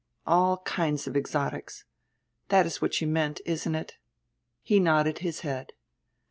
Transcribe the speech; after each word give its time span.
All 0.25 0.57
kinds 0.63 1.05
of 1.05 1.15
exotics. 1.15 1.85
That 2.47 2.65
is 2.65 2.77
about 2.77 2.81
what 2.81 3.01
you 3.01 3.07
meant, 3.07 3.39
isn't 3.45 3.75
it?" 3.75 3.97
He 4.63 4.79
nodded 4.79 5.19
his 5.19 5.41
head. 5.41 5.73